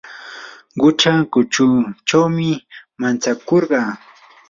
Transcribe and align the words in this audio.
qucha 0.79 1.13
kuchunchawmi 1.31 2.49
mantsakurqaa. 2.99 3.89